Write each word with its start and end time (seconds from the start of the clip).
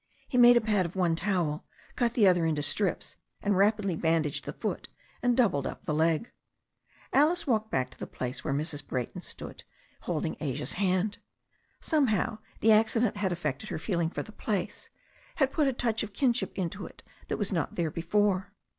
He 0.27 0.35
made 0.35 0.57
a 0.57 0.61
pad 0.61 0.87
of 0.87 0.95
one 0.95 1.15
towel, 1.15 1.63
cut 1.95 2.13
the 2.13 2.27
other 2.27 2.43
into 2.43 2.63
strips, 2.63 3.17
and 3.39 3.55
rapidly 3.55 3.95
bandaged 3.95 4.45
the 4.45 4.51
foot 4.53 4.89
and 5.21 5.37
doubled 5.37 5.67
up 5.67 5.83
the 5.85 5.93
leg. 5.93 6.31
Alice 7.13 7.45
walked 7.45 7.69
back 7.69 7.91
to 7.91 7.99
the 7.99 8.07
place 8.07 8.43
where 8.43 8.51
Mrs. 8.51 8.83
Brayton 8.87 9.21
stood 9.21 9.63
holding 9.99 10.37
Asia's 10.39 10.73
hand. 10.73 11.19
Somehow 11.81 12.39
the 12.61 12.71
accident 12.71 13.17
had 13.17 13.31
affected 13.31 13.69
her 13.69 13.77
feeling 13.77 14.09
for 14.09 14.23
the 14.23 14.31
place, 14.31 14.89
had 15.35 15.51
put 15.51 15.67
a 15.67 15.71
touch 15.73 16.01
of 16.01 16.13
kinship 16.13 16.51
into 16.57 16.87
it 16.87 17.03
that 17.27 17.37
was 17.37 17.53
not 17.53 17.75
there 17.75 17.91
before. 17.91 18.53